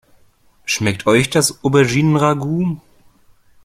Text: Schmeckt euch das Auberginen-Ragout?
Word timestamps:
Schmeckt 0.65 1.05
euch 1.05 1.29
das 1.29 1.63
Auberginen-Ragout? 1.63 2.81